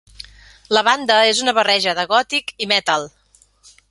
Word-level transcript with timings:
La 0.77 0.81
banda 0.87 1.17
és 1.33 1.41
una 1.43 1.53
barreja 1.59 1.95
de 2.01 2.07
gòtic 2.15 2.53
i 2.67 2.71
metal. 2.75 3.09